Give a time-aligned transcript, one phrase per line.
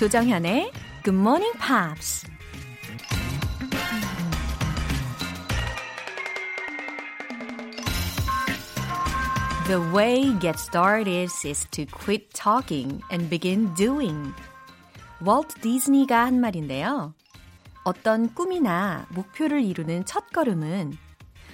[0.00, 0.72] 조정현의
[1.04, 2.26] Good Morning Pops.
[9.66, 14.32] The way get started is to quit talking and begin doing.
[15.22, 17.12] 월트 디즈니가 한 말인데요.
[17.84, 20.96] 어떤 꿈이나 목표를 이루는 첫 걸음은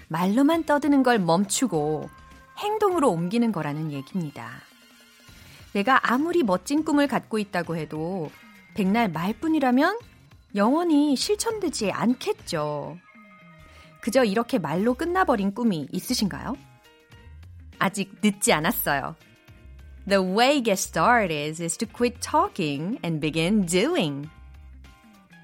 [0.07, 2.09] 말로만 떠드는 걸 멈추고
[2.59, 4.66] 행동으로 옮기는 거라는 얘기입니다.
[5.77, 8.31] 내가 아무리 멋진 꿈을 갖고 있다고 해도
[8.73, 9.99] 백날 말뿐이라면
[10.55, 12.97] 영원히 실천되지 않겠죠.
[14.01, 16.57] 그저 이렇게 말로 끝나버린 꿈이 있으신가요?
[17.79, 19.17] 아직 늦지 않았어요.
[20.09, 24.31] The way get started is to quit talking and begin doing.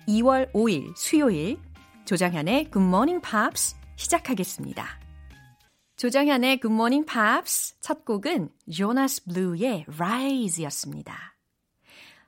[0.08, 1.58] 2월 5일 수요일
[2.06, 5.01] 조장현의 Good Morning Pops 시작하겠습니다.
[6.02, 11.36] 조정현의 Good Morning Pops 첫 곡은 조나스 블루의 Rise였습니다.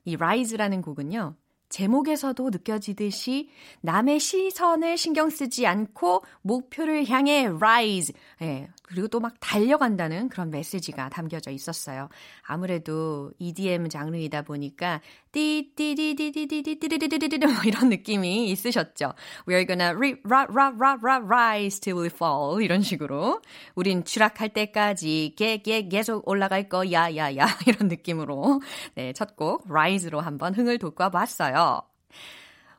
[0.04, 1.34] 이 Rise라는 곡은요.
[1.74, 8.14] 제목에서도 느껴지듯이 남의 시선을 신경 쓰지 않고 목표를 향해 rise.
[8.42, 12.10] 예, 그리고 또 막 달려간다는 그런 메시지가 담겨져 있었어요.
[12.42, 15.00] 아무래도 EDM 장르이다 보니까
[15.32, 19.14] 띠띠디디디디디디디디디디 이런 느낌이 있으셨죠.
[19.48, 23.40] We're gonna ri, ra, ra, ra, ra, rise till we fall 이런 식으로
[23.74, 28.60] 우린 추락할 때까지 개, 개, 계속 올라갈 거야, 야, 야 이런 느낌으로
[28.94, 31.63] 네, 첫 곡 rise로 한번 흥을 돋궈 봤어요.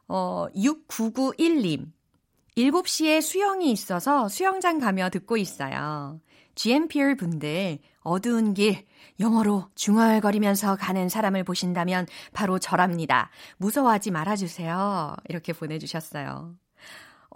[0.07, 1.91] 어, 6991님.
[2.57, 6.21] 7시에 수영이 있어서 수영장 가며 듣고 있어요.
[6.55, 8.85] GMPR 분들, 어두운 길,
[9.19, 13.29] 영어로 중얼거리면서 가는 사람을 보신다면 바로 저랍니다.
[13.57, 15.15] 무서워하지 말아주세요.
[15.27, 16.55] 이렇게 보내주셨어요.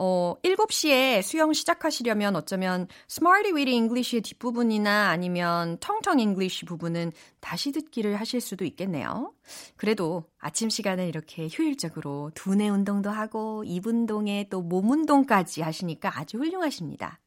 [0.01, 7.11] 어, 7시에 수영 시작하시려면 어쩌면 Smarty Weedy English의 뒷부분이나 아니면 텅텅 English 부분은
[7.41, 9.33] 다시 듣기를 하실 수도 있겠네요.
[9.75, 16.37] 그래도 아침 시간에 이렇게 효율적으로 두뇌 운동도 하고 입 운동에 또 몸 운동까지 하시니까 아주
[16.37, 17.19] 훌륭하십니다.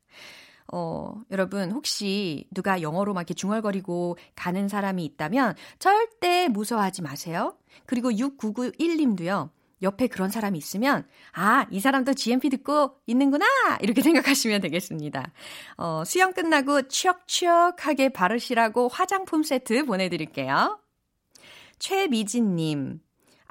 [0.73, 7.55] 어, 여러분, 혹시 누가 영어로 막 이렇게 중얼거리고 가는 사람이 있다면 절대 무서워하지 마세요.
[7.85, 9.51] 그리고 6991님도요.
[9.83, 13.47] 옆에 그런 사람이 있으면, 아, 이 사람도 GMP 듣고 있는구나!
[13.81, 15.33] 이렇게 생각하시면 되겠습니다.
[15.77, 20.79] 어, 수영 끝나고 추억추억하게 바르시라고 화장품 세트 보내 드릴게요.
[21.79, 23.01] 최미진 님,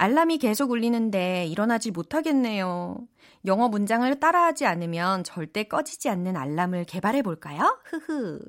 [0.02, 2.98] 알람이 계속 울리는데 일어나지 못하겠네요.
[3.46, 7.80] 영어 문장을 따라하지 않으면 절대 꺼지지 않는 알람을 개발해 볼까요?
[7.86, 8.40] 흐흐.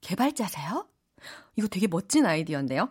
[0.00, 0.88] 개발자세요?
[1.56, 2.88] 이거 되게 멋진 아이디어인데요?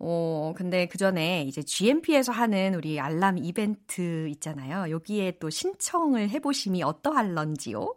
[0.00, 4.90] 어, 근데 그 전에 이제 GMP에서 하는 우리 알람 이벤트 있잖아요.
[4.90, 7.94] 여기에 또 신청을 해보심이 어떠할런지요?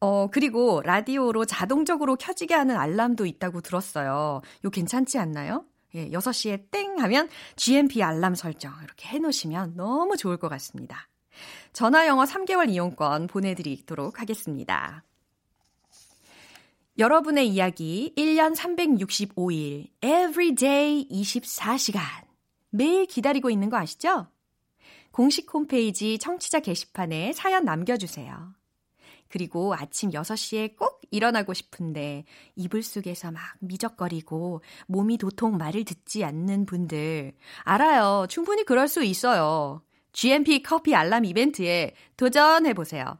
[0.00, 4.40] 어, 그리고 라디오로 자동적으로 켜지게 하는 알람도 있다고 들었어요.
[4.64, 5.64] 요 괜찮지 않나요?
[5.94, 11.08] 예, 6시에 땡 하면 GMP 알람 설정 이렇게 해 놓으시면 너무 좋을 것 같습니다.
[11.72, 15.04] 전화 영어 3개월 이용권 보내드리도록 하겠습니다.
[17.02, 22.00] 여러분의 이야기 1년 365일, everyday 24시간.
[22.70, 24.28] 매일 기다리고 있는 거 아시죠?
[25.10, 28.54] 공식 홈페이지 청취자 게시판에 사연 남겨주세요.
[29.26, 32.24] 그리고 아침 6시에 꼭 일어나고 싶은데
[32.54, 37.32] 이불 속에서 막 미적거리고 몸이 도통 말을 듣지 않는 분들.
[37.64, 38.26] 알아요.
[38.28, 39.82] 충분히 그럴 수 있어요.
[40.12, 43.18] GMP 커피 알람 이벤트에 도전해 보세요.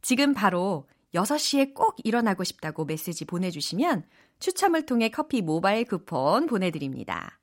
[0.00, 4.04] 지금 바로 6시에 꼭 일어나고 싶다고 메시지 보내주시면
[4.38, 7.40] 추첨을 통해 커피 모바일 쿠폰 보내드립니다.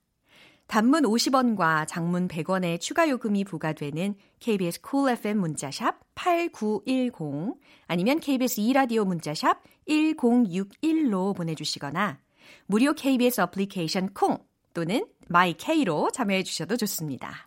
[0.68, 7.56] 단문 50원과 장문 100원의 추가 요금이 부과되는 KBS 쿨 cool FM 문자샵 8910
[7.88, 12.20] 아니면 KBS 2라디오 문자샵 1061로 보내주시거나
[12.66, 14.40] 무료 KBS 어플리케이션 콩
[14.74, 17.47] 또는 마이케이로 참여해 주셔도 좋습니다.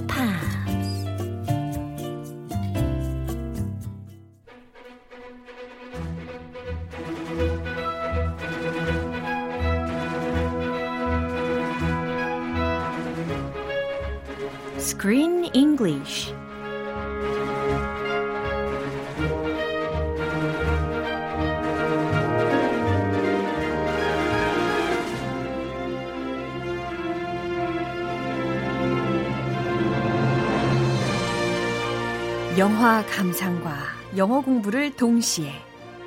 [32.81, 33.77] 영화 감상과
[34.17, 35.51] 영어 공부를 동시에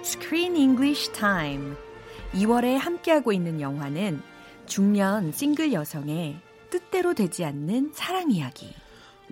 [0.01, 1.75] Screen English Time
[2.33, 4.21] 2월에 함께하고 있는 영화는
[4.67, 6.37] 중년 싱글 여성의
[6.71, 8.75] 뜻대로 되지 않는 사랑 이야기.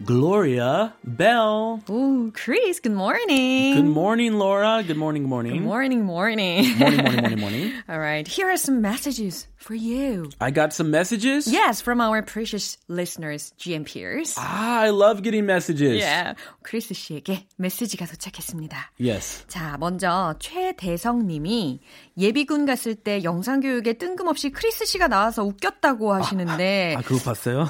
[0.00, 1.80] Gloria Bell.
[1.88, 3.74] 오, Chris, good morning.
[3.76, 4.82] Good morning, Laura.
[4.82, 5.52] Good morning, morning.
[5.52, 6.76] Good morning, morning.
[6.78, 7.72] morning, morning, morning, morning.
[7.88, 10.30] All right, here are some messages for you.
[10.40, 11.46] I got some messages.
[11.46, 14.34] Yes, from our precious listeners, GM peers.
[14.38, 15.98] Ah, I love getting messages.
[16.00, 16.34] Yeah,
[16.64, 18.76] 크리스 씨에게 메시지가 도착했습니다.
[18.98, 19.44] Yes.
[19.46, 21.80] 자, 먼저 최대성 님이
[22.18, 27.68] 예비군 갔을 때 영상 교육에 뜬금없이 크리스 씨가 나와서 웃겼다고 하시는데 아, 그거 봤어요?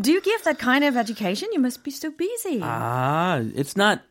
[0.00, 1.33] Do you give that kind of education?
[1.42, 2.60] You must be so busy.
[2.62, 4.02] ah, it's not.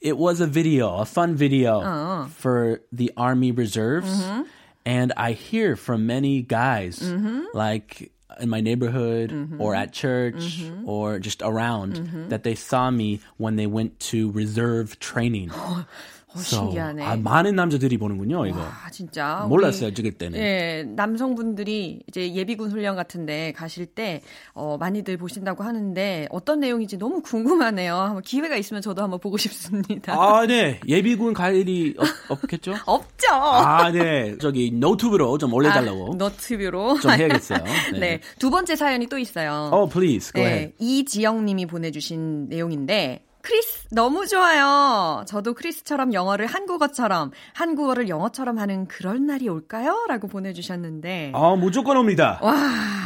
[0.00, 2.30] It was a video, a fun video oh.
[2.36, 4.22] for the Army Reserves.
[4.22, 4.42] Mm-hmm.
[4.84, 7.44] And I hear from many guys, mm-hmm.
[7.54, 8.10] like
[8.40, 9.60] in my neighborhood mm-hmm.
[9.60, 14.98] or at church or just around, that they saw me when they went to reserve
[14.98, 15.52] training.
[16.34, 17.04] 어, 신기하네.
[17.04, 18.60] 아, 많은 남자들이 보는군요, 이거.
[18.60, 19.44] 아, 진짜.
[19.48, 20.38] 몰랐어요, 찍을 때는.
[20.38, 24.22] 예, 남성분들이 이제 예비군 훈련 같은데 가실 때,
[24.54, 27.94] 어, 많이들 보신다고 하는데, 어떤 내용인지 너무 궁금하네요.
[27.94, 30.14] 한번 기회가 있으면 저도 한번 보고 싶습니다.
[30.14, 30.80] 아, 네.
[30.88, 32.74] 예비군 갈 일이 없, 없겠죠?
[32.86, 33.28] 없죠!
[33.32, 34.36] 아, 네.
[34.38, 36.12] 저기 노트북으로 좀 올려달라고.
[36.12, 36.98] 아, 너튜브로.
[37.00, 37.58] 좀 해야겠어요.
[37.92, 37.98] 네.
[37.98, 38.20] 네.
[38.38, 39.70] 두 번째 사연이 또 있어요.
[39.72, 40.68] Oh, please, go ahead.
[40.68, 45.24] 네, 이지영 님이 보내주신 내용인데, 크리스, 너무 좋아요.
[45.26, 50.06] 저도 크리스처럼 영어를 한국어처럼, 한국어를 영어처럼 하는 그런 날이 올까요?
[50.08, 51.32] 라고 보내주셨는데.
[51.34, 52.40] 아, 무조건 옵니다.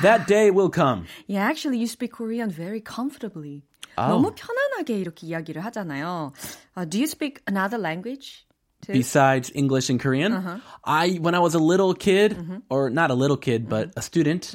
[0.03, 1.07] That day will come.
[1.29, 3.63] Yeah, actually you speak Korean very comfortably.
[3.97, 4.11] 아우.
[4.11, 6.33] 너무 편안하게 이렇게 이야기를 하잖아요.
[6.77, 8.47] Uh, do you speak another language?
[8.83, 8.93] too?
[8.93, 12.37] Besides English and Korean, I when I was a little kid,
[12.69, 14.55] or not a little kid, but a student,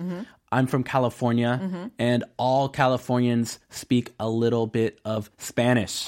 [0.53, 6.07] I'm from California, and all Californians speak a little bit of Spanish.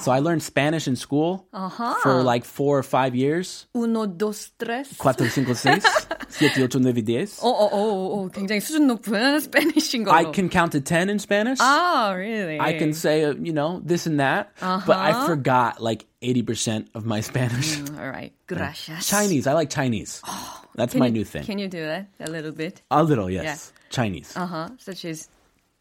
[0.00, 1.46] So I learned Spanish in school
[2.02, 3.66] for like four or five years.
[3.76, 4.88] Uno, dos, tres.
[4.98, 5.84] Cuatro, cinco, seis,
[6.28, 7.38] siete, ocho, nueve, diez.
[7.40, 10.16] 어, 어, 어, 어, 굉장히 수준 높은 스페니쉬인 걸로.
[10.16, 11.58] I can count to ten in Spanish.
[11.60, 12.58] Ah, really?
[12.58, 17.04] I can say, uh, you know, this and that, but I forgot like 80% of
[17.04, 17.78] my Spanish.
[18.00, 18.32] All right.
[18.48, 19.06] Gracias.
[19.06, 20.22] Chinese, I like Chinese.
[20.74, 21.44] That's Can my you, new thing.
[21.44, 22.82] Can you do that a little bit?
[22.90, 23.72] A little, yes.
[23.90, 24.36] Chinese.
[24.36, 24.68] Uh-huh.
[24.78, 25.28] Such as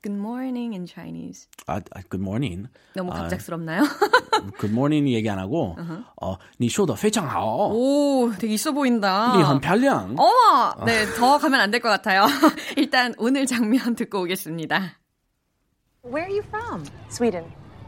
[0.01, 1.47] good morning in Chinese.
[1.67, 2.67] 아, 아, good morning.
[2.95, 3.83] 너무 갑작스럽나요?
[4.59, 5.77] Good morning 얘기 안 하고,
[6.21, 7.69] 어, 你说的非常好.
[7.69, 9.33] 오, 되게 있어 보인다.
[9.37, 10.15] 你很漂亮.
[10.17, 10.85] 어머!
[10.85, 12.25] 네, 더 가면 안 될 것 같아요.
[12.77, 14.97] 일단 오늘 장면 듣고 오겠습니다.
[16.03, 16.83] Where are you from?
[17.09, 17.45] Sweden.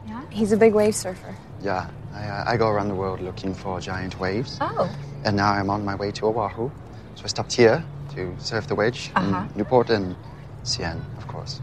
[0.08, 0.22] Yeah.
[0.32, 1.36] He's a big wave surfer.
[1.62, 4.58] Yeah, I, uh, I go around the world looking for giant waves.
[4.62, 4.88] Oh.
[5.26, 6.70] And now I'm on my way to Oahu.
[7.16, 7.84] So I stopped here
[8.15, 9.47] to surf the wedge Uh-huh.
[9.51, 10.17] in Newport and
[10.65, 11.61] Sian, of course.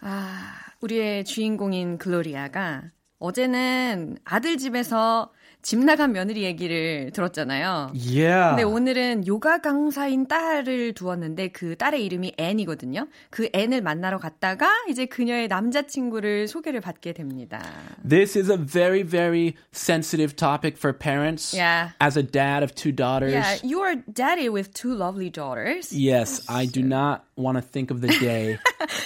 [0.00, 2.82] 아, 우리의 주인공인 글로리아가
[3.18, 5.32] 어제는 아들 집에서
[5.66, 7.90] 집 나간 며느리 얘기를 들었잖아요.
[7.92, 8.50] Yeah.
[8.50, 13.08] 근데 오늘은 요가 강사인 딸을 두었는데 그 딸의 이름이 앤이거든요.
[13.30, 17.60] 그 앤을 만나러 갔다가 이제 그녀의 남자친구를 소개를 받게 됩니다.
[18.08, 21.52] This is a very, very sensitive topic for parents.
[21.52, 21.90] Yeah.
[22.00, 23.32] As a dad of two daughters.
[23.32, 25.90] Yeah, you are daddy with two lovely daughters.
[25.90, 28.58] Yes, I do not want to think of the day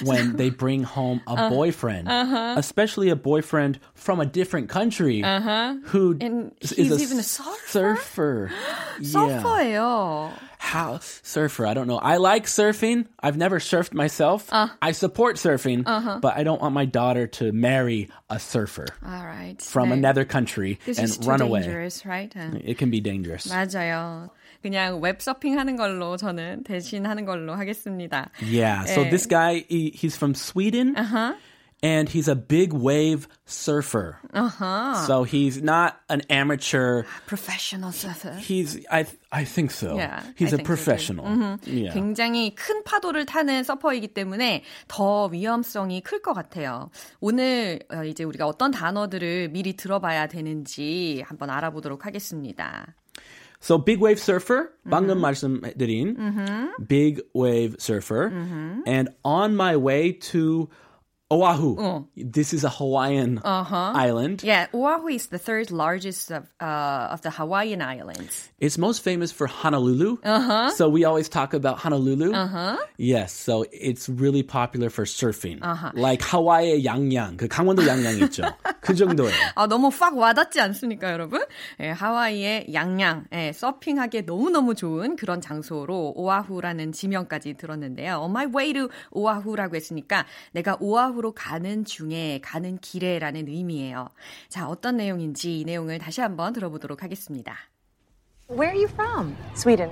[0.05, 2.07] when they bring home a boyfriend,
[2.59, 5.25] especially a boyfriend from a different country
[5.87, 7.96] who And is he's a even a surfer?
[7.96, 8.52] surfer.
[9.00, 9.42] yeah.
[9.42, 10.32] 서퍼예요.
[10.58, 11.66] How surfer?
[11.68, 12.00] I don't know.
[12.00, 13.06] I like surfing.
[13.22, 14.50] I've never surfed myself.
[14.52, 15.84] I support surfing,
[16.22, 19.62] but I don't want my daughter to marry a surfer All right.
[19.62, 19.94] from 네.
[19.94, 21.62] another country This and is too run away.
[21.62, 22.34] dangerous, right?
[22.36, 22.60] 어.
[22.66, 23.46] It can be dangerous.
[23.48, 24.30] 맞아요.
[24.64, 28.30] 그냥 웹서핑 하는 걸로 저는 대신 하는 걸로 하겠습니다.
[28.42, 28.86] Yeah.
[28.86, 29.12] So 네.
[29.12, 30.96] this guy, he, he's from Sweden.
[31.84, 34.18] And he's a big wave surfer.
[34.34, 34.96] Uh-huh.
[35.06, 37.04] So he's not an amateur.
[37.28, 38.34] Professional surfer.
[38.42, 39.96] He's I I think so.
[39.96, 40.64] Yeah, he's I a think so too.
[40.64, 41.60] professional.
[41.68, 41.94] Yeah.
[41.94, 46.90] 굉장히 큰 파도를 타는 서퍼이기 때문에 더 위험성이 클 것 같아요.
[47.20, 52.96] 오늘 어, 이제 우리가 어떤 단어들을 미리 들어봐야 되는지 한번 알아보도록 하겠습니다.
[53.62, 56.18] So big wave surfer, 방금 말씀드린
[56.88, 58.32] big wave surfer,
[58.88, 60.68] and on my way to
[61.32, 62.06] Oahu.
[62.16, 64.44] This is a Hawaiian island.
[64.44, 68.50] Yeah, Oahu is the third largest of, uh, of the Hawaiian islands.
[68.60, 70.20] It's most famous for Honolulu.
[70.24, 70.70] Uh-huh.
[70.72, 72.32] So we always talk about Honolulu.
[72.32, 72.78] Uh-huh.
[72.98, 75.60] Yes, so it's really popular for surfing.
[75.64, 75.92] Uh-huh.
[75.96, 78.46] Like Hawaii의 양양, 그 강원도 양양 있죠.
[78.81, 79.33] 그 정도예요.
[79.55, 81.45] 아, 너무 팍 와닿지 않습니까, 여러분?
[81.81, 88.21] 예, 하와이의 양양, 예, 서핑하기에 너무너무 좋은 그런 장소로 오아후라는 지명까지 들었는데요.
[88.21, 94.09] On my way to 오아후라고 했으니까 내가 오아후로 가는 중에, 가는 길에라는 의미예요.
[94.49, 97.55] 자, 어떤 내용인지 이 내용을 다시 한번 들어보도록 하겠습니다.
[98.49, 99.37] Where are you from?
[99.55, 99.91] Sweden.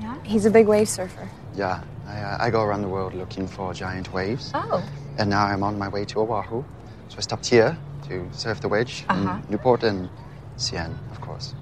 [0.00, 0.16] Yeah.
[0.24, 1.28] He's a big wave surfer.
[1.54, 4.50] Yeah, I, uh, I go around the world looking for giant waves.
[4.54, 4.82] Oh.
[5.18, 6.64] And now I'm on my way to Oahu.
[7.08, 7.76] So I stopped here
[8.09, 9.39] to surf the wedge Uh-huh.
[9.43, 10.09] in Newport and
[10.57, 11.55] Sian, of course.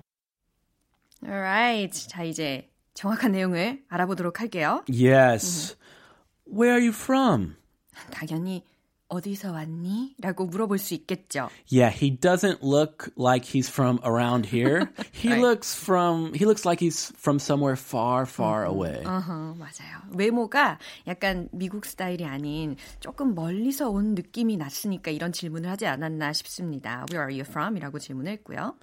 [1.26, 2.08] Alright.
[2.10, 4.84] 자, 이제 정확한 내용을 알아보도록 할게요.
[4.88, 5.76] Yes.
[6.46, 7.56] Where are you from?
[8.12, 8.64] 당연히
[9.09, 10.15] 어디서 왔니?
[10.21, 11.49] 라고 물어볼 수 있겠죠.
[11.73, 14.91] Yeah, he doesn't look like he's from around here.
[15.13, 15.41] He Right.
[15.43, 19.03] looks from he looks like he's from somewhere far, far away.
[19.05, 20.03] 어허, 맞아요.
[20.15, 27.07] 외모가 약간 미국 스타일이 아닌 조금 멀리서 온 느낌이 났으니까 이런 질문을 하지 않았나 싶습니다.
[27.11, 27.77] Where are you from?
[27.79, 28.75] 이라고 질문했고요.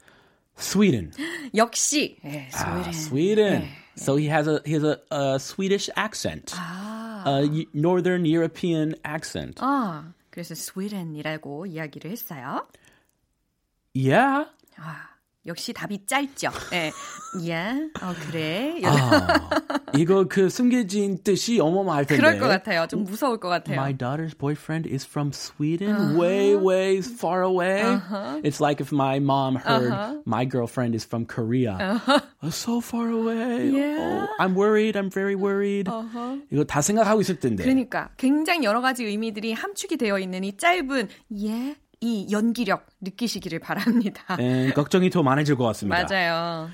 [0.58, 1.12] Sweden.
[1.53, 2.94] 역시 예, Ah, 스웨덴.
[2.94, 3.62] Sweden.
[3.62, 3.67] 네.
[3.98, 6.55] So he has a he has a, a Swedish accent.
[7.26, 9.57] A y- northern European accent.
[9.61, 12.67] 아, 그래서 스웨덴이라고 이야기를 했어요.
[13.95, 14.49] Yeah.
[14.76, 15.09] 아,
[15.46, 16.50] 역시 답이 짧죠.
[16.74, 16.92] 예.
[17.38, 17.92] Yeah.
[18.02, 18.82] 어, 그래.
[18.84, 19.50] 아,
[19.98, 22.22] 이거 그 숨겨진 뜻이 어마어마할 텐데.
[22.22, 22.88] 그럴 것 같아요.
[22.88, 23.75] 좀 무서울 것 같아요.
[23.75, 27.84] My daughter's boyfriend is from Sweden, way, way far away.
[28.44, 32.02] It's like if my mom heard my girlfriend is from Korea.
[32.42, 33.70] Oh, so far away.
[33.70, 34.00] Yeah.
[34.00, 34.96] Oh, I'm worried.
[34.96, 35.90] I'm very worried.
[36.52, 37.64] 이거 다 생각하고 있을 텐데.
[37.64, 41.10] 그러니까 굉장히 여러 가지 의미들이 함축이 되어 있는 이 짧은
[41.44, 41.75] 예,
[42.06, 44.38] 이 연기력 느끼시기를 바랍니다.
[44.40, 46.06] 에, 걱정이 더 많아질 것 같습니다.
[46.08, 46.70] 맞아요.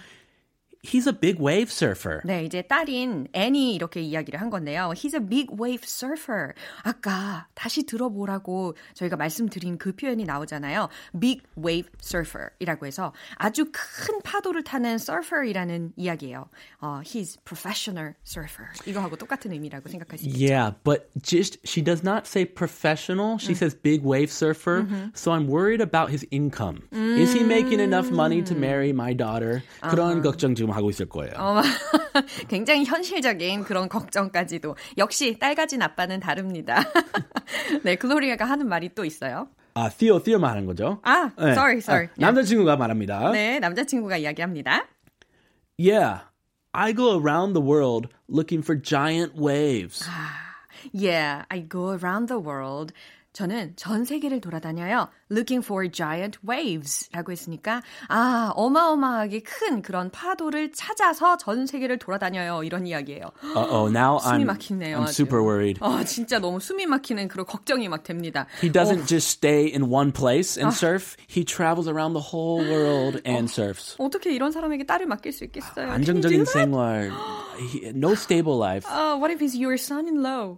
[0.82, 2.20] He's a big wave surfer.
[2.24, 4.92] 네, 이제 딸인 애니 이렇게 이야기를 한 건데요.
[4.94, 6.52] He's a big wave surfer.
[6.84, 10.88] 아까 다시 들어보라고 저희가 말씀드린 그 표현이 나오잖아요.
[11.18, 16.48] Big wave surfer이라고 해서 아주 큰 파도를 타는 surfer이라는 이야기예요.
[16.80, 18.68] 어, he's professional surfer.
[18.86, 20.38] 이거하고 똑같은 의미라고 생각할 수 있겠죠.
[20.38, 23.38] Yeah, but just she does not say professional.
[23.38, 24.86] She says big wave surfer.
[25.14, 26.86] So I'm worried about his income.
[26.92, 29.64] Is he making enough money to marry my daughter?
[29.82, 31.33] 그런 걱정 지 금 하고 있을 거예요.
[31.37, 31.61] 어,
[32.47, 36.81] 굉장히 현실적인 그런 걱정까지도 역시 딸 가진 아빠는 다릅니다.
[37.83, 39.49] 네, 글로리아가 하는 말이 또 있어요.
[39.73, 40.99] 아, Theo, Theo 말하는 거죠?
[41.03, 41.51] 아, 네.
[41.51, 42.07] sorry, sorry.
[42.07, 43.31] 아, 남자친구가 말합니다.
[43.31, 44.87] 네, 남자친구가 이야기합니다.
[45.77, 46.21] Yeah,
[46.73, 50.07] I go around the world looking for giant waves.
[50.93, 52.93] Yeah, I go around the world.
[53.32, 55.10] 저는 전 세계를 돌아다녀요.
[55.30, 57.10] Looking for giant waves.
[57.12, 62.62] 라고 했으니까, 아, 어마어마하게 큰 그런 파도를 찾아서 전 세계를 돌아다녀요.
[62.62, 63.24] 이런 이야기예요.
[63.54, 64.96] Uh-oh, now 숨이 I'm, 막히네요.
[65.00, 65.12] I'm 아주.
[65.12, 65.78] super worried.
[65.82, 68.46] 아, 진짜 너무 숨이 막히는 그런 걱정이 막 됩니다.
[68.62, 71.14] He doesn't just stay in one place and surf.
[71.28, 73.96] He travels around the whole world and surfs.
[73.98, 75.90] 어떻게 이런 사람에게 딸을 맡길 수 있겠어요?
[75.90, 77.10] 안정적인 Can you do that?
[77.12, 77.12] 생활.
[77.70, 78.86] He- no stable life.
[78.88, 80.56] Uh, what if he's your son-in-law?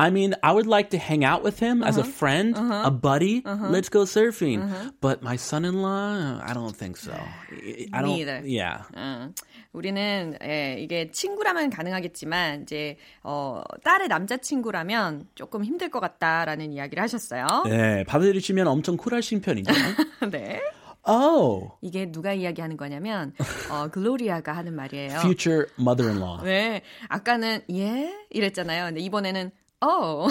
[0.00, 2.10] I mean, I would like to hang out with him as a Uh-huh.
[2.10, 3.42] friend, a buddy.
[3.44, 4.64] Let's go surfing.
[5.00, 7.12] But my son-in-law, I don't think so.
[7.92, 8.16] I don't.
[8.16, 8.40] Me either.
[8.46, 8.84] Yeah.
[8.96, 9.34] 음,
[9.72, 17.46] 우리는 예, 이게 친구라면 가능하겠지만 이제 어, 딸의 남자친구라면 조금 힘들 것 같다라는 이야기를 하셨어요.
[17.66, 19.70] 네, 받아들이 시면 엄청 쿨하신 편이죠.
[20.32, 20.62] 네.
[21.06, 23.32] oh, 이게 누가 이야기하는 거냐면
[23.70, 25.18] 어, 글로리아가 하는 말이에요.
[25.20, 26.42] future mother-in-law.
[26.44, 26.82] 네.
[27.08, 28.86] 아까는 예 이랬잖아요.
[28.86, 30.28] 근데 이번에는 oh.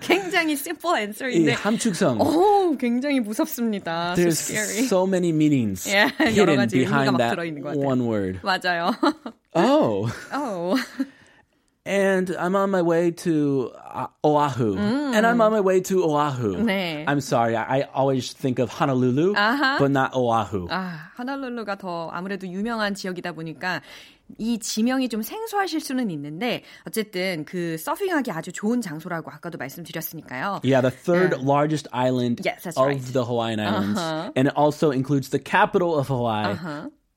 [0.00, 2.20] 굉장히 simple 이 answer인데 함축성.
[2.20, 4.14] 오, 굉장히 무섭습니다.
[4.14, 4.86] So There's scary.
[4.86, 8.40] so many meanings Yeah, hidden behind 막 that one word.
[8.42, 8.94] 맞아요.
[9.54, 10.78] Oh, oh.
[11.84, 16.56] and I'm on my way to uh, Oahu, and I'm on my way to Oahu.
[16.56, 16.64] Mm.
[16.64, 17.04] 네.
[17.08, 19.78] I'm sorry, I, I always think of Honolulu, 아하.
[19.78, 20.68] but not Oahu.
[20.70, 23.80] 아, 하날룰루가 더 아무래도 유명한 지역이다 보니까
[24.38, 30.60] 이 지명이 좀 생소하실 수는 있는데 어쨌든 그 서핑하기 아주 좋은 장소라고 아까도 말씀드렸으니까요.
[30.64, 33.00] Yeah, the third largest island Yes, of right.
[33.12, 34.32] the Hawaiian Islands, Uh-huh.
[34.36, 36.54] and it also includes the capital of Hawaii,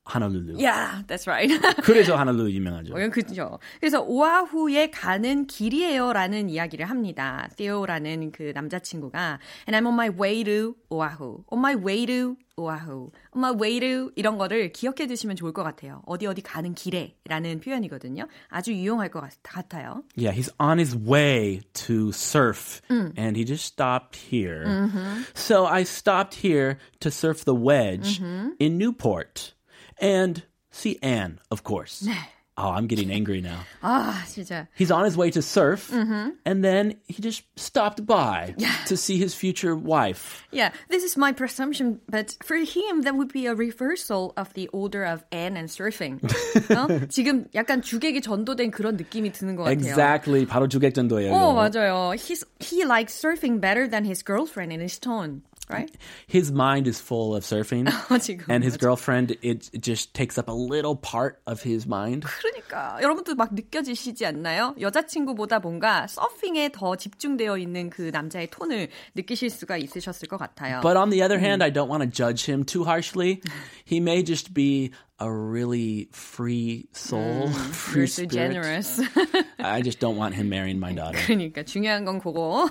[0.06, 0.58] Honolulu.
[0.58, 1.48] Yeah, that's right.
[1.82, 2.94] 그래서 Honolulu 유명하죠.
[2.94, 3.58] 어, 그죠.
[3.80, 7.48] 그래서 오아후에 가는 길이에요라는 이야기를 합니다.
[7.56, 11.44] Theo라는 그 남자친구가 And I'm on my way to 오아후.
[11.50, 13.10] On my way to 오아후.
[13.34, 16.02] On my way to 이런 거를 기억해 두시면 좋을 것 같아요.
[16.06, 18.28] 어디 어디 가는 길에라는 표현이거든요.
[18.48, 20.02] 아주 유용할 것 같, 같아요.
[20.16, 23.14] Yeah, he's on his way to surf, Mm.
[23.16, 24.64] and he just stopped here.
[24.66, 25.22] Mm-hmm.
[25.34, 28.50] So I stopped here to surf the wedge Mm-hmm.
[28.60, 29.53] in Newport
[29.99, 32.07] and see Anne, of course.
[32.61, 33.59] Oh, I'm getting angry now.
[33.81, 34.67] 아, 진짜.
[34.75, 38.53] He's on his way to surf, and then he just stopped by
[38.87, 40.43] to see his future wife.
[40.51, 44.67] Yeah, this is my presumption, but for him, that would be a reversal of the
[44.73, 46.19] order of Anne and surfing.
[46.75, 47.07] 어?
[47.07, 49.79] 지금 약간 주객이 전도된 그런 느낌이 드는 것 같아요.
[49.79, 50.45] Exactly.
[50.45, 51.31] 바로 주객전도예요.
[51.31, 51.53] 어, 이거.
[51.79, 52.13] 맞아요.
[52.17, 55.91] He's, he likes surfing better than his girlfriend in his tone, right?
[56.27, 57.85] His mind is full of surfing,
[58.19, 58.79] 지금 and his 맞아.
[58.79, 62.25] girlfriend it just takes up a little part of his mind.
[62.41, 64.75] 그러니까 여러분도 막 느껴지시지 않나요?
[64.79, 70.81] 여자친구보다 뭔가 서핑에 더 집중되어 있는 그 남자의 톤을 느끼실 수가 있으셨을 것 같아요.
[70.81, 73.41] But on the other hand, I don't want to judge him too harshly.
[73.85, 78.31] He may just be a really free soul, free You're so spirit.
[78.31, 79.01] generous.
[79.59, 81.17] I just don't want him marrying my daughter.
[81.19, 82.69] 그러니까 중요한 건 그거.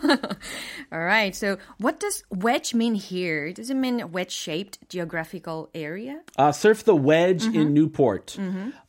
[0.92, 3.52] Alright, so what does wedge mean here?
[3.52, 6.20] Does it mean wedge-shaped geographical area?
[6.36, 7.60] Uh, surf the wedge Mm-hmm.
[7.60, 8.36] in Newport.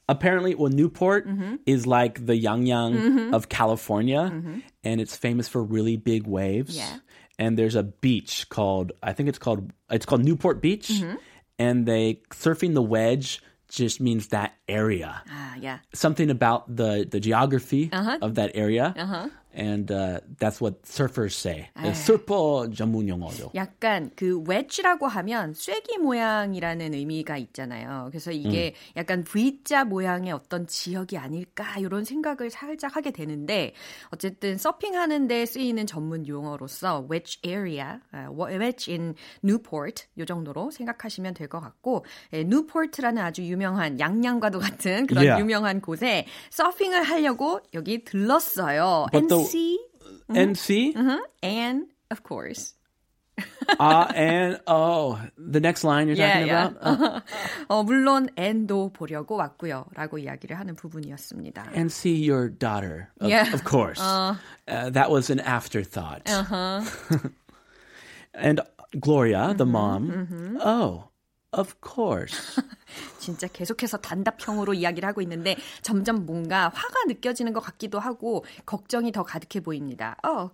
[0.08, 1.56] Apparently, well, Newport Mm-hmm.
[1.66, 4.32] is like the Yang Yang of California,
[4.84, 6.76] and it's famous for really big waves.
[6.78, 6.98] Yeah.
[7.38, 11.16] And there's a beach called I think it's called it's called Newport Beach, Mm-hmm.
[11.59, 15.23] and they surfing the wedge just means that area.
[15.27, 15.79] 아, yeah.
[15.93, 18.19] Something about the the geography Uh-huh.
[18.23, 18.95] of that area,
[19.55, 21.71] and uh, that's what surfers say.
[21.77, 21.93] Ah.
[21.95, 23.51] surfer 전문 용어죠.
[23.55, 28.09] 약간 그 wedge라고 하면 쐐기 모양이라는 의미가 있잖아요.
[28.11, 33.73] 그래서 이게 약간 V자 모양의 어떤 지역이 아닐까 이런 생각을 살짝 하게 되는데
[34.09, 41.35] 어쨌든 서핑하는 데 쓰이는 전문 용어로서 wedge area, 아, wedge in Newport 요 정도로 생각하시면
[41.35, 45.41] 될 것 같고 예, Newport라는 아주 유명한 양양과도 같은 그런 Yeah.
[45.41, 49.07] 유명한 곳에 서핑을 하려고 여기 들렀어요.
[49.13, 49.76] But NC
[50.30, 50.96] NC,
[51.44, 52.74] and of course.
[53.80, 56.76] uh, and oh, the next line you're talking about.
[56.82, 57.22] Uh,
[57.70, 59.86] 어, 물론 앤도 보려고 왔고요.
[59.96, 61.72] 라고 이야기를 하는 부분이었습니다.
[61.74, 63.10] and see your daughter.
[63.22, 63.52] Of, Yeah.
[63.54, 64.00] of course.
[64.02, 64.36] Uh,
[64.68, 66.24] that was an afterthought.
[66.30, 66.82] Uh-huh.
[68.34, 68.60] and
[69.00, 71.06] Gloria, the mom, oh,
[71.54, 72.62] of course.
[73.20, 79.24] 진짜 계속해서 단답형으로 이야기를 하고 있는데 점점 뭔가 화가 느껴지는 것 같기도 하고 걱정이 더
[79.24, 80.16] 가득해 보입니다.
[80.24, 80.52] Oh,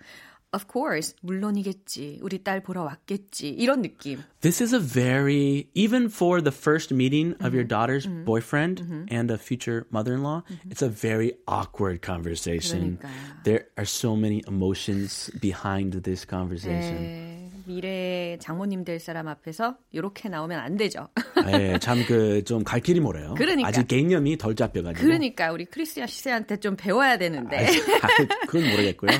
[0.53, 1.15] of course.
[1.21, 2.19] 물론이겠지.
[2.21, 3.49] 우리 딸 보러 왔겠지.
[3.49, 4.23] 이런 느낌.
[4.39, 9.37] this is a very, even for the first meeting of your daughter's boyfriend and a
[9.37, 12.99] future mother in law, it's a very awkward conversation.
[13.01, 13.43] 그러니까요.
[13.43, 17.28] There are so many emotions behind this conversation.
[17.70, 21.08] 네, 미래 장모님 될 사람 앞에서 이렇게 나오면 안 되죠.
[21.46, 23.34] 네, 참그 좀 갈 길이 모래요.
[23.36, 23.68] 그러니까.
[23.68, 25.00] 아직 개념이 덜 잡혀가지고.
[25.06, 27.66] 그러니까 우리 크리스야 시세한테 좀 배워야 되는데.
[28.02, 28.08] 아,
[28.46, 29.10] 그건 모르겠고요.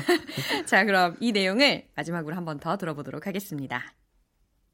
[0.65, 3.81] 자, 그럼 이 내용을 마지막으로 한 번 더 들어보도록 하겠습니다.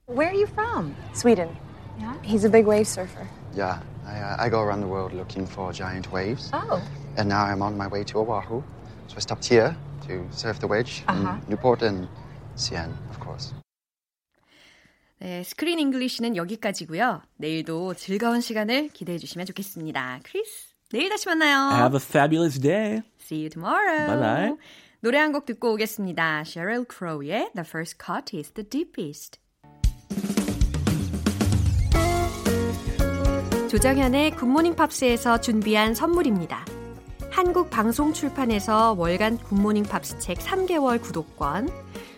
[0.09, 0.95] Where are you from?
[1.13, 1.49] Sweden.
[1.99, 2.17] Yeah?
[2.23, 3.27] He's a big wave surfer.
[3.55, 6.49] Yeah, I, uh, I go around the world looking for giant waves.
[6.53, 6.81] Oh.
[7.17, 8.63] And now I'm on my way to Oahu.
[9.07, 9.75] So I stopped here
[10.07, 11.37] to surf the wedge Uh-huh.
[11.43, 12.07] in Newport and
[12.55, 13.53] Sian, of course.
[15.19, 17.21] 네, 스크린 잉글리시는 여기까지고요.
[17.37, 20.19] 내일도 즐거운 시간을 기대해 주시면 좋겠습니다.
[20.23, 21.71] 크리스, 내일 다시 만나요.
[21.75, 23.01] Have a fabulous day.
[23.21, 24.07] See you tomorrow.
[24.07, 24.57] Bye bye.
[25.01, 26.41] 노래 한 곡 듣고 오겠습니다.
[26.45, 29.39] Sheryl Crow의 The First Cut is the Deepest.
[33.69, 36.65] 조정현의 굿모닝 팝스에서 준비한 선물입니다.
[37.31, 41.69] 한국 방송 출판에서 월간 굿모닝 팝스 책 3개월 구독권,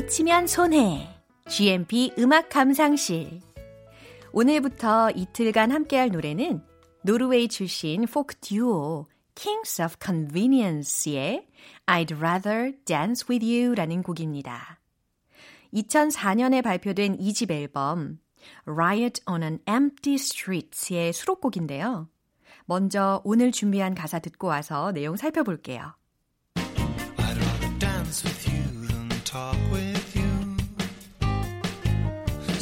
[0.00, 1.06] 놓치면 손해
[1.46, 3.40] GMP 음악 감상실
[4.32, 6.62] 오늘부터 이틀간 함께할 노래는
[7.02, 11.46] 노르웨이 출신 포크 듀오 Kings of Convenience의
[11.84, 14.80] I'd Rather Dance With You라는 곡입니다.
[15.74, 18.20] 2004년에 발표된 2집 앨범
[18.64, 22.08] Riot on an Empty Street의 수록곡인데요.
[22.64, 25.99] 먼저 오늘 준비한 가사 듣고 와서 내용 살펴볼게요.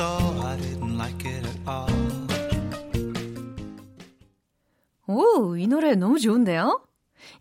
[0.00, 1.90] saw, I didn't like it at all.
[5.06, 6.82] 오, 이 노래 너무 좋은데요?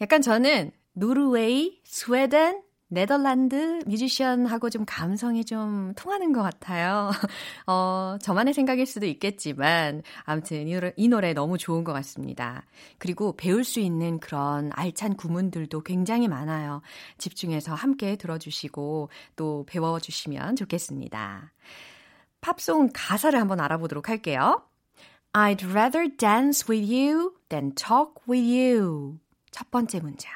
[0.01, 7.11] 약간 저는 노르웨이, 스웨덴, 네덜란드 뮤지션하고 좀 감성이 좀 통하는 것 같아요.
[7.67, 12.65] 어, 저만의 생각일 수도 있겠지만, 아무튼 이 노래, 이 노래 너무 좋은 것 같습니다.
[12.97, 16.81] 그리고 배울 수 있는 그런 알찬 구문들도 굉장히 많아요.
[17.19, 21.53] 집중해서 함께 들어주시고 또 배워주시면 좋겠습니다.
[22.41, 24.63] 팝송 가사를 한번 알아보도록 할게요.
[25.33, 29.19] I'd rather dance with you than talk with you.
[29.51, 30.31] 첫 번째 문장.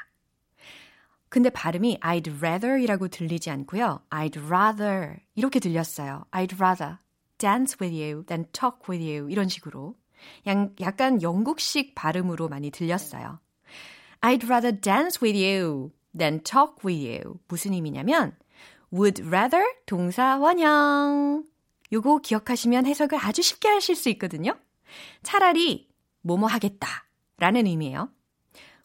[1.28, 4.02] 근데 발음이 I'd rather 이라고 들리지 않고요.
[4.10, 6.24] I'd rather 이렇게 들렸어요.
[6.30, 6.98] I'd rather
[7.38, 9.96] dance with you than talk with you 이런 식으로.
[10.46, 13.40] 양, 약간 영국식 발음으로 많이 들렸어요.
[14.20, 17.40] I'd rather dance with you than talk with you.
[17.48, 18.36] 무슨 의미냐면
[18.92, 21.44] would rather 동사 원형.
[21.94, 24.58] 요거 기억하시면 해석을 아주 쉽게 하실 수 있거든요.
[25.22, 25.88] 차라리
[26.22, 26.88] 뭐뭐 하겠다
[27.38, 28.10] 라는 의미예요.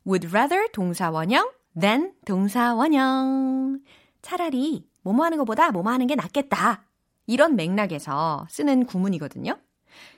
[0.06, 3.82] would rather 동사 원형 than 동사 원형.
[4.22, 6.86] 차라리 뭐뭐 하는 것보다 뭐뭐 하는 게 낫겠다.
[7.26, 9.58] 이런 맥락에서 쓰는 구문이거든요.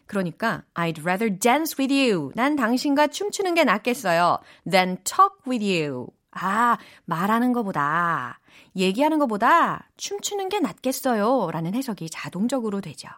[0.05, 2.31] 그러니까 I'd rather dance with you.
[2.35, 4.39] 난 당신과 춤추는 게 낫겠어요.
[4.69, 6.07] than talk with you.
[6.31, 8.39] 아, 말하는 것보다
[8.75, 11.51] 얘기하는 것보다 춤추는 게 낫겠어요.
[11.51, 13.09] 라는 해석이 자동적으로 되죠.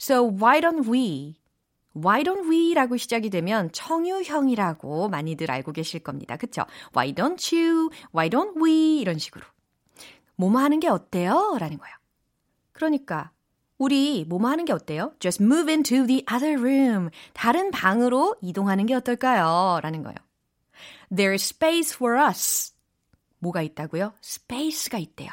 [0.00, 1.36] So why don't we
[1.96, 2.74] Why don't we?
[2.74, 6.36] 라고 시작이 되면 청유형이라고 많이들 알고 계실 겁니다.
[6.36, 6.64] 그쵸?
[6.94, 7.88] Why don't you?
[8.14, 9.00] Why don't we?
[9.00, 9.46] 이런 식으로.
[10.36, 11.56] 뭐뭐 하는 게 어때요?
[11.58, 11.96] 라는 거예요.
[12.72, 13.30] 그러니까
[13.78, 15.14] 우리 뭐뭐 하는 게 어때요?
[15.20, 17.08] Just move into the other room.
[17.32, 19.80] 다른 방으로 이동하는 게 어떨까요?
[19.82, 20.16] 라는 거예요.
[21.10, 22.72] There's space for us.
[23.38, 24.12] 뭐가 있다고요?
[24.22, 25.30] space가 있대요.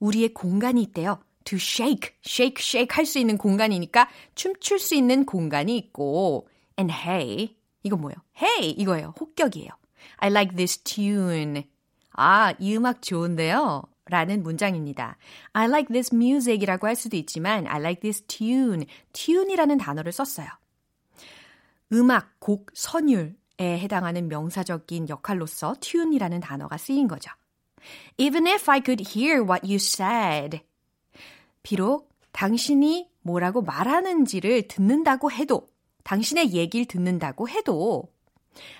[0.00, 1.20] 우리의 공간이 있대요.
[1.44, 6.48] to shake, shake, shake 할 수 있는 공간이니까 춤출 수 있는 공간이 있고
[6.78, 8.16] and hey, 이거 뭐예요?
[8.40, 9.14] hey 이거예요.
[9.20, 9.70] 혹격이에요.
[10.18, 11.64] I like this tune.
[12.12, 13.82] 아, 이 음악 좋은데요.
[14.06, 15.16] 라는 문장입니다.
[15.52, 20.48] I like this music이라고 할 수도 있지만 I like this tune, tune이라는 단어를 썼어요.
[21.92, 27.30] 음악, 곡, 선율에 해당하는 명사적인 역할로서 tune이라는 단어가 쓰인 거죠.
[28.16, 30.60] Even if I could hear what you said.
[31.62, 35.68] 비록 당신이 뭐라고 말하는지를 듣는다고 해도,
[36.02, 38.12] 당신의 얘기를 듣는다고 해도,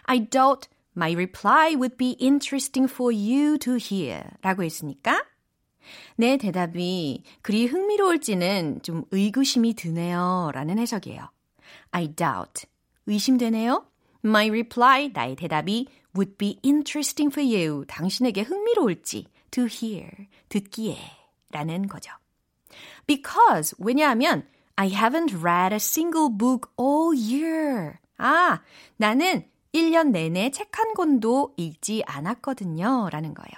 [0.03, 5.25] I doubt my reply would be interesting for you to hear 라고 했으니까,
[6.17, 11.31] 내 대답이 그리 흥미로울지는 좀 의구심이 드네요 라는 해석이에요.
[11.91, 12.67] I doubt.
[13.07, 13.87] 의심되네요.
[14.25, 17.85] My reply, 나의 대답이 would be interesting for you.
[17.87, 20.09] 당신에게 흥미로울지 to hear,
[20.49, 20.97] 듣기에
[21.51, 22.13] 라는 거죠.
[23.07, 27.99] Because, 왜냐하면 I haven't read a single book all year.
[28.17, 28.61] 아,
[28.97, 33.09] 나는 1년 내내 책 한 권도 읽지 않았거든요.
[33.11, 33.53] 라는 거예요.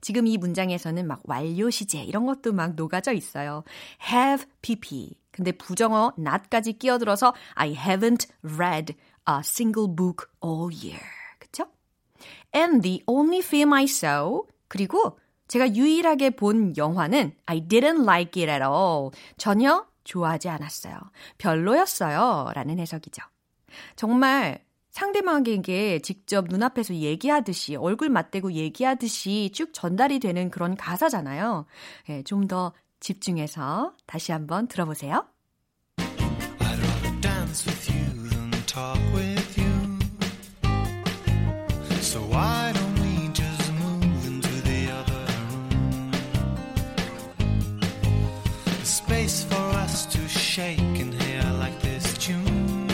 [0.00, 3.64] 지금 이 문장에서는 막 완료 시제 이런 것도 막 녹아져 있어요.
[4.12, 5.14] have pp.
[5.30, 8.94] 근데 부정어 not까지 끼어들어서 I haven't read
[9.28, 11.00] a single book all year.
[11.38, 11.66] 그쵸?
[12.54, 18.50] And the only film I saw 그리고 제가 유일하게 본 영화는 I didn't like it
[18.50, 19.10] at all.
[19.36, 20.98] 전혀 좋아하지 않았어요.
[21.38, 22.52] 별로였어요.
[22.54, 23.22] 라는 해석이죠.
[23.96, 31.66] 정말 상대방에게 직접 눈앞에서 얘기하듯이 얼굴 맞대고 얘기하듯이 쭉 전달이 되는 그런 가사잖아요.
[32.10, 35.26] 예, 좀 더 집중해서 다시 한번 들어보세요.
[42.12, 46.12] So why don't we just move into the other room?
[48.66, 52.90] A space for us to shake and hear like this tune.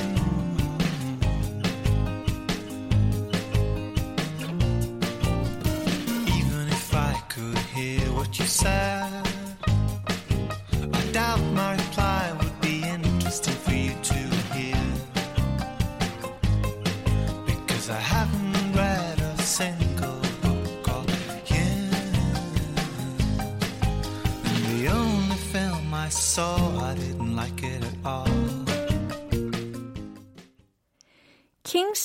[6.39, 9.18] Even if I could hear what you said.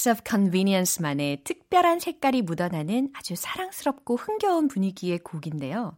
[0.03, 5.95] Kings of Convenience만의 특별한 색깔이 묻어나는 아주 사랑스럽고 흥겨운 분위기의 곡인데요.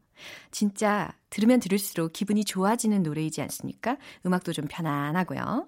[0.51, 3.97] 진짜 들으면 들을수록 기분이 좋아지는 노래이지 않습니까?
[4.25, 5.67] 음악도 좀 편안하고요.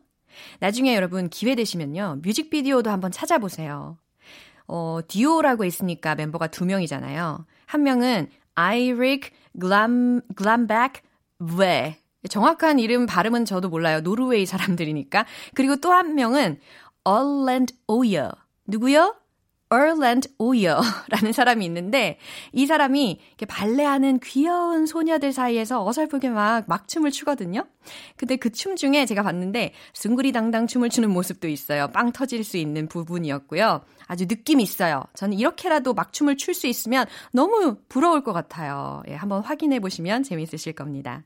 [0.60, 2.19] 나중에 여러분 기회 되시면요.
[2.21, 3.97] 뮤직비디오도 한번 찾아보세요.
[4.67, 7.45] 어, 디오라고 있으니까 멤버가 두 명이잖아요.
[7.65, 11.02] 한 명은 아이릭 글람, 글람백
[11.58, 11.97] 웨.
[12.30, 14.02] 정확한 이름 발음은 저도 몰라요.
[14.02, 15.26] 노르웨이 사람들이니까.
[15.56, 16.60] 그리고 또 한 명은
[17.08, 18.32] 얼랜드 오이어.
[18.65, 19.15] 누구요?
[19.70, 22.20] 얼랜드 오이어라는 사람이 있는데
[22.52, 27.65] 이 사람이 이렇게 발레하는 귀여운 소녀들 사이에서 어설프게 막 막춤을 추거든요.
[28.17, 31.88] 근데 그 춤 중에 제가 봤는데 숭구리당당 춤을 추는 모습도 있어요.
[31.93, 33.82] 빵 터질 수 있는 부분이었고요.
[34.08, 35.04] 아주 느낌 있어요.
[35.15, 39.02] 저는 이렇게라도 막춤을 출 수 있으면 너무 부러울 것 같아요.
[39.08, 41.24] 예, 한번 확인해 보시면 재미있으실 겁니다.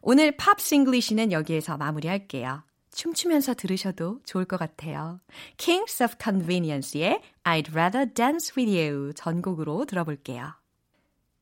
[0.00, 2.62] 오늘 Pops English는 여기에서 마무리할게요.
[2.94, 5.20] 춤추면서 들으셔도 좋을 것 같아요.
[5.56, 10.54] Kings of Convenience의 I'd Rather Dance With You 전곡으로 들어볼게요.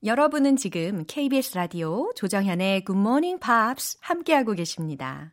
[0.05, 5.33] 여러분은 지금 KBS 라디오 조정현의 Good Morning Pops 함께하고 계십니다.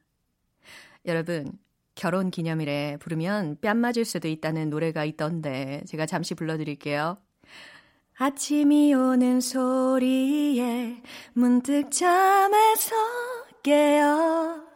[1.06, 1.52] 여러분,
[1.96, 7.18] 결혼 기념일에 부르면 뺨 맞을 수도 있다는 노래가 있던데 제가 잠시 불러드릴게요.
[8.18, 11.02] 아침이 오는 소리에
[11.34, 12.96] 문득 잠에서
[13.64, 14.69] 깨어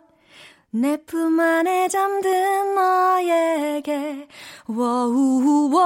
[0.76, 4.28] 내 품 안에 잠든 너에게
[4.66, 5.80] 워우워.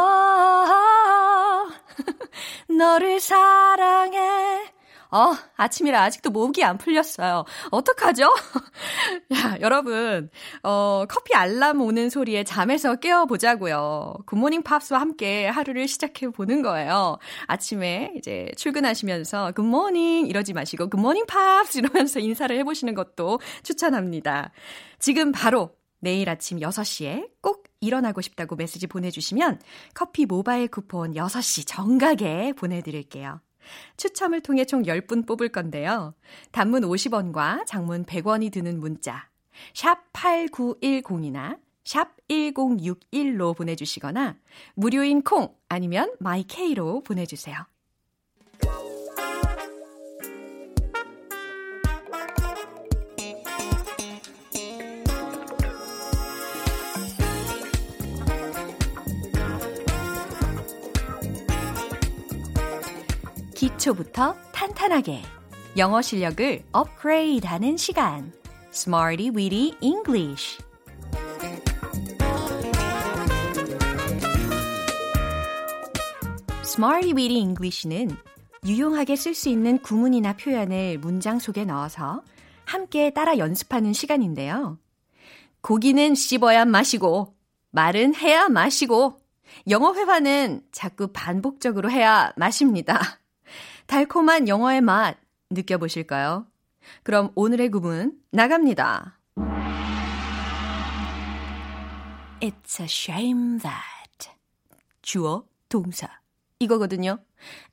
[2.70, 4.72] 너를 사랑해
[5.12, 7.46] 어, 아침이라 아직도 목이 안 풀렸어요.
[7.72, 8.24] 어떡하죠?
[9.34, 10.30] 야, 여러분,
[10.64, 14.16] 어, 커피 알람 오는 소리에 잠에서 깨어보자고요.
[14.26, 17.18] 굿모닝 팝스와 함께 하루를 시작해 보는 거예요.
[17.48, 24.52] 아침에 이제 출근하시면서 Good morning 이러지 마시고 Good Morning Pops 이러면서 인사를 해보시는 것도 추천합니다.
[25.00, 29.60] 지금 바로 내일 아침 6시에 꼭 일어나고 싶다고 메시지 보내주시면
[29.94, 33.42] 커피 모바일 쿠폰 6시 정각에 보내드릴게요.
[33.98, 36.14] 추첨을 통해 총 10분 뽑을 건데요.
[36.52, 39.30] 단문 50원과 장문 100원이 드는 문자
[39.74, 44.38] 샵 8910이나 샵 1061로 보내주시거나
[44.76, 47.66] 무료인 콩 아니면 마이케이로 보내주세요.
[63.58, 65.24] 기초부터 탄탄하게
[65.78, 68.32] 영어 실력을 업그레이드 하는 시간
[68.72, 70.60] Smarty Weedy English
[76.62, 78.16] Smarty Weedy English는
[78.64, 82.22] 유용하게 쓸 수 있는 구문이나 표현을 문장 속에 넣어서
[82.64, 84.78] 함께 따라 연습하는 시간인데요.
[85.62, 87.34] 고기는 씹어야 마시고
[87.72, 89.20] 말은 해야 마시고
[89.68, 93.20] 영어 회화는 자꾸 반복적으로 해야 마십니다.
[93.88, 95.18] 달콤한 영어의 맛
[95.50, 96.46] 느껴보실까요?
[97.04, 99.18] 그럼 오늘의 구문 나갑니다.
[102.40, 104.30] It's a shame that
[105.02, 106.08] 주어 동사
[106.60, 107.20] 이거거든요.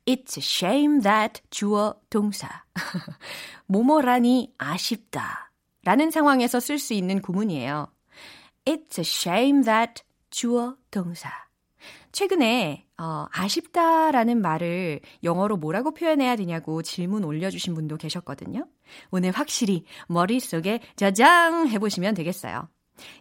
[0.05, 2.63] It's a shame that 주어 동사
[3.67, 5.51] 모모라니 아쉽다
[5.83, 7.87] 라는 상황에서 쓸 수 있는 구문이에요.
[8.65, 11.44] It's a shame that 주어 동사
[12.15, 18.65] 최근에 어, 아쉽다라는 말을 영어로 뭐라고 표현해야 되냐고 질문 올려주신 분도 계셨거든요.
[19.11, 22.69] 오늘 확실히 머릿속에 짜장 해보시면 되겠어요.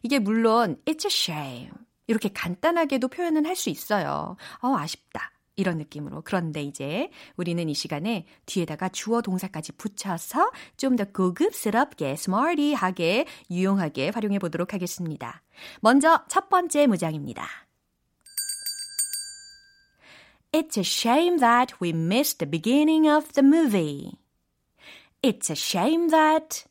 [0.04, 1.70] 이게 물론 it's a shame
[2.07, 4.37] 이렇게 간단하게도 표현은 할 수 있어요.
[4.62, 5.33] 어, 아쉽다.
[5.57, 6.22] 이런 느낌으로.
[6.24, 14.38] 그런데 이제 우리는 이 시간에 뒤에다가 주어 동사까지 붙여서 좀 더 고급스럽게, smarty하게, 유용하게 활용해
[14.38, 15.42] 보도록 하겠습니다.
[15.80, 17.63] 먼저 첫 번째 문장입니다.
[20.54, 24.20] It's a shame that we missed the beginning of the movie.
[25.20, 26.64] It's a shame that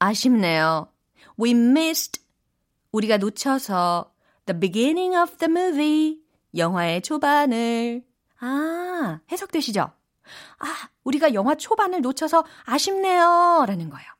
[0.00, 0.88] 아쉽네요.
[1.38, 2.20] We missed
[2.90, 4.12] 우리가 놓쳐서
[4.46, 6.18] the beginning of the movie
[6.56, 8.02] 영화의 초반을
[8.40, 9.82] 아 해석되시죠?
[9.82, 14.17] 아 우리가 영화 초반을 놓쳐서 아쉽네요 라는 거예요.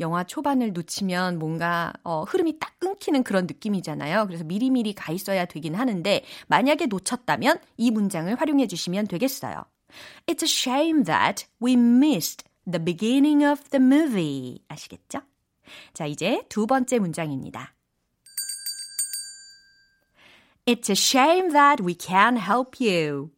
[0.00, 4.26] 영화 초반을 놓치면 뭔가 어, 흐름이 딱 끊기는 그런 느낌이잖아요.
[4.26, 9.64] 그래서 미리미리 가 있어야 되긴 하는데 만약에 놓쳤다면 이 문장을 활용해 주시면 되겠어요.
[10.26, 14.60] It's a shame that we missed the beginning of the movie.
[14.68, 15.20] 아시겠죠?
[15.92, 17.74] 자, 이제 두 번째 문장입니다.
[20.66, 23.30] It's a shame that we can't help you.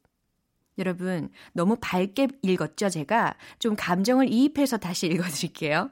[0.80, 3.36] 여러분, 너무 밝게 읽었죠, 제가?
[3.58, 5.90] 좀 감정을 이입해서 다시 읽어드릴게요.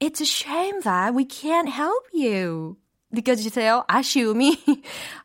[0.00, 2.76] It's a shame that we can't help you.
[3.10, 3.84] 느껴지세요?
[3.86, 4.64] 아쉬움이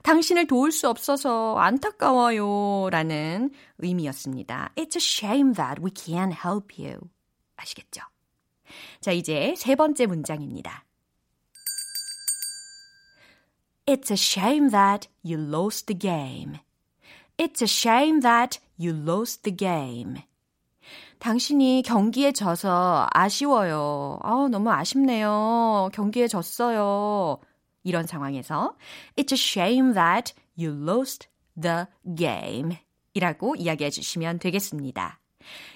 [0.03, 4.73] 당신을 도울 수 없어서 안타까워요 라는 의미였습니다.
[4.75, 6.99] It's a shame that we can't help you.
[7.55, 8.01] 아시겠죠?
[9.01, 10.85] 자, 이제 세 번째 문장입니다.
[13.87, 16.59] It's a shame that you lost the game.
[17.39, 20.21] It's a shame that you lost the game.
[21.19, 24.19] 당신이 경기에 져서 아쉬워요.
[24.23, 25.89] 아, 너무 아쉽네요.
[25.93, 27.39] 경기에 졌어요.
[27.83, 28.75] 이런 상황에서
[29.17, 31.27] It's a shame that you lost
[31.59, 31.85] the
[32.17, 32.77] game
[33.13, 35.19] 이라고 이야기해 주시면 되겠습니다.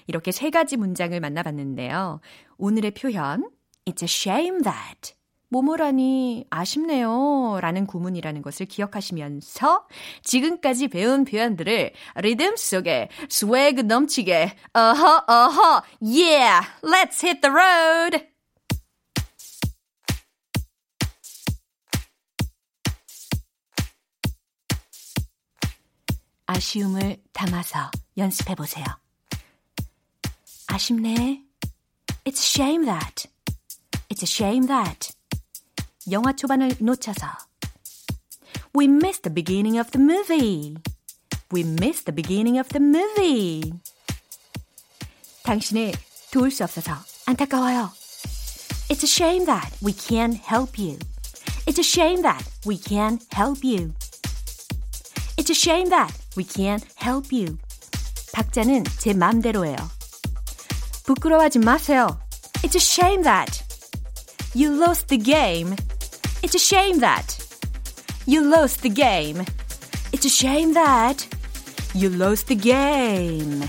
[0.06, 2.20] 이렇게 세 가지 문장을 만나봤는데요.
[2.58, 3.50] 오늘의 표현
[3.86, 5.14] It's a shame that
[5.54, 9.86] 뭐뭐라니 아쉽네요 라는 구문이라는 것을 기억하시면서
[10.24, 18.26] 지금까지 배운 표현들을 리듬 속에 스웨그 넘치게 어허 어허 yeah let's hit the road
[26.46, 28.84] 아쉬움을 담아서 연습해 보세요.
[30.68, 31.42] 아쉽네.
[32.24, 33.26] It's a shame that.
[34.10, 35.13] It's a shame that.
[36.11, 37.27] 영화 초반을 놓쳐서.
[38.75, 40.75] We missed the beginning of the movie.
[41.51, 43.73] We missed the beginning of the movie.
[45.43, 45.93] 당신을
[46.31, 46.93] 도울 수 없어서
[47.25, 47.91] 안타까워요.
[48.89, 50.97] It's a shame that we can't help you.
[51.65, 53.93] It's a shame that we can't help you.
[55.37, 57.57] It's a shame that we can't help you.
[58.33, 59.77] 박자는 제 맘대로예요.
[61.05, 62.19] 부끄러워하지 마세요.
[62.63, 63.63] It's a shame that
[64.55, 65.75] you lost the game.
[66.44, 67.38] It's a shame that
[68.26, 69.46] you lost the game.
[70.12, 71.26] It's a shame that
[71.94, 73.62] you lost the game.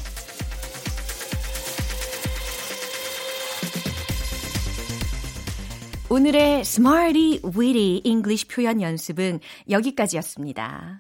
[6.10, 11.00] 오늘의 Smarty Witty English 표현 연습은 여기까지였습니다.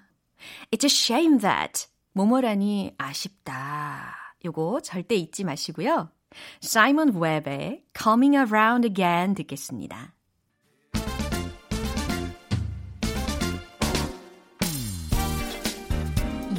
[0.71, 4.15] It's a shame that 뭐뭐라니 아쉽다.
[4.45, 6.09] 요거 절대 잊지 마시고요.
[6.61, 10.14] 사이먼 웹의 Coming Around Again 듣겠습니다.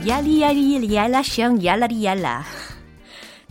[0.07, 2.45] 야리야리얄라셩 얄라리얄라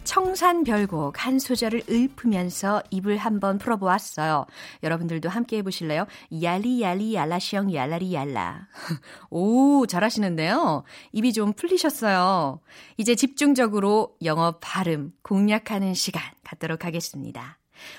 [0.06, 4.46] 청산별곡 한 소절을 읊으면서 입을 한번 풀어보았어요.
[4.82, 6.06] 여러분들도 함께 해보실래요?
[6.42, 8.68] 얄리얄리 얄라셩 얄라리얄라
[9.32, 10.84] 오 잘하시는데요.
[11.12, 12.62] 입이 좀 풀리셨어요.
[12.96, 17.58] 이제 집중적으로 영어 발음 공략하는 시간 갖도록 하겠습니다.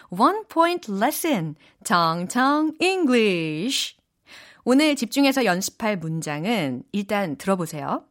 [0.09, 3.97] One point lesson 정청 English
[4.65, 8.05] 오늘 집중해서 연습할 문장은 일단 들어보세요.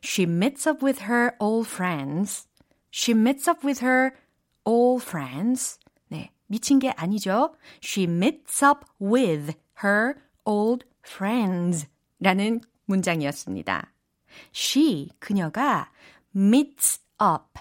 [0.00, 2.46] She meets up with her old friends.
[2.90, 4.12] She meets up with her
[4.64, 5.78] old friends.
[6.10, 7.54] 네, 미친 게 아니죠.
[7.80, 11.86] She meets up with her old friends.
[12.20, 13.92] 라는 문장이었습니다.
[14.52, 15.90] She, 그녀가
[16.34, 17.58] meets up.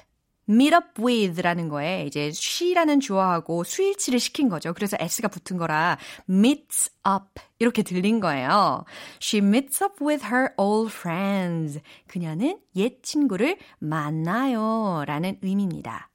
[0.51, 4.73] Meet up with 라는 거에 이제 she라는 주어하고 수일치를 시킨 거죠.
[4.75, 5.97] 그래서 s가 붙은 거라
[6.29, 8.85] meets up 이렇게 들린 거예요.
[9.23, 11.81] She meets up with her old friends.
[12.09, 16.11] 그녀는 옛 친구를 만나요 라는 의미입니다.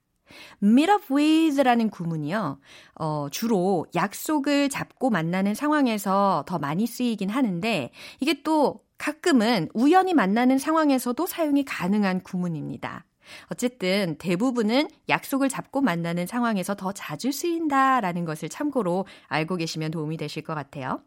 [0.61, 2.59] meet up with 라는 구문이요.
[2.95, 10.57] 어, 주로 약속을 잡고 만나는 상황에서 더 많이 쓰이긴 하는데 이게 또 가끔은 우연히 만나는
[10.57, 13.05] 상황에서도 사용이 가능한 구문입니다.
[13.47, 20.43] 어쨌든 대부분은 약속을 잡고 만나는 상황에서 더 자주 쓰인다라는 것을 참고로 알고 계시면 도움이 되실
[20.43, 21.01] 것 같아요.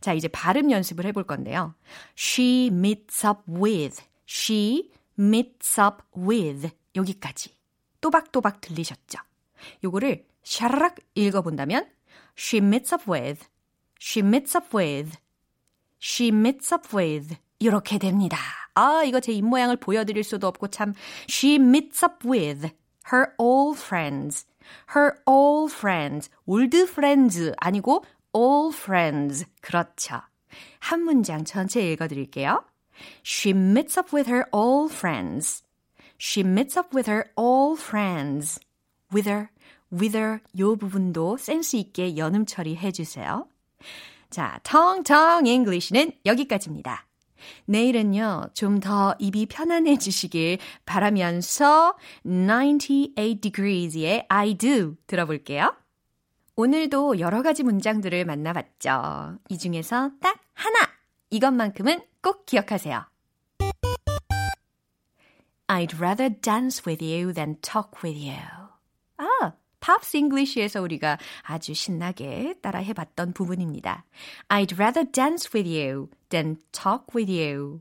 [0.00, 1.74] 자, 이제 발음 연습을 해볼 건데요.
[2.18, 4.02] She meets up with.
[4.28, 6.70] She meets up with.
[6.96, 7.54] 여기까지.
[8.00, 9.18] 또박또박 들리셨죠?
[9.84, 11.86] 요거를 샤라락 읽어본다면
[12.36, 13.46] She meets up with.
[14.00, 15.18] She meets up with.
[16.02, 17.36] She meets up with.
[17.58, 18.38] 이렇게 됩니다.
[18.74, 20.94] 아, 이거 제 입모양을 보여드릴 수도 없고 참.
[21.28, 22.70] She meets up with
[23.12, 24.46] her old friends.
[24.94, 26.30] Her old friends.
[26.46, 28.04] old friends 아니고
[28.36, 29.46] all friends.
[29.60, 30.20] 그렇죠.
[30.78, 32.64] 한 문장 전체 읽어드릴게요.
[33.24, 35.62] She meets up with her old friends.
[36.18, 38.60] She meets up with her old friends.
[39.12, 39.48] With her,
[39.90, 43.48] with her 요 부분도 센스 있게 연음 처리해 주세요.
[44.28, 47.06] 자, 텅텅 English는 여기까지입니다.
[47.66, 55.74] 내일은요, 좀 더 입이 편안해지시길 바라면서 98 degrees의 I do 들어볼게요.
[56.56, 59.38] 오늘도 여러 가지 문장들을 만나봤죠.
[59.48, 60.78] 이 중에서 딱 하나!
[61.30, 63.04] 이것만큼은 꼭 기억하세요.
[65.68, 68.40] I'd rather dance with you than talk with you.
[69.18, 74.04] 아, Pops English에서 우리가 아주 신나게 따라 해 봤던 부분입니다.
[74.48, 77.80] I'd rather dance with you than talk with you.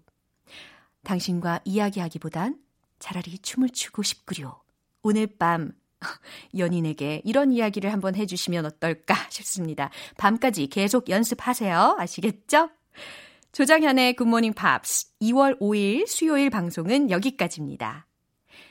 [1.03, 2.57] 당신과 이야기하기보단
[2.99, 4.61] 차라리 춤을 추고 싶구려.
[5.01, 5.71] 오늘 밤
[6.57, 9.89] 연인에게 이런 이야기를 한번 해주시면 어떨까 싶습니다.
[10.17, 11.97] 밤까지 계속 연습하세요.
[11.99, 12.69] 아시겠죠?
[13.51, 18.05] 조장현의 굿모닝 팝스 2월 5일 수요일 방송은 여기까지입니다.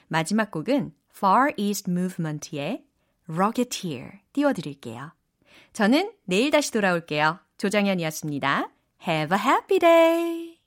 [0.06, 2.84] 마지막 곡은 Far East Movement의
[3.28, 5.12] Rocketeer 띄워드릴게요.
[5.72, 7.38] 저는 내일 다시 돌아올게요.
[7.58, 8.70] 조장현이었습니다.
[9.06, 10.57] Have a happy day!